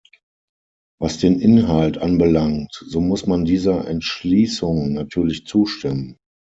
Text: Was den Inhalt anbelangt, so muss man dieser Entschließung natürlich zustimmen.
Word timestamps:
Was 0.99 1.19
den 1.19 1.39
Inhalt 1.39 1.99
anbelangt, 1.99 2.73
so 2.87 3.01
muss 3.01 3.27
man 3.27 3.45
dieser 3.45 3.87
Entschließung 3.87 4.93
natürlich 4.93 5.45
zustimmen. 5.45 6.17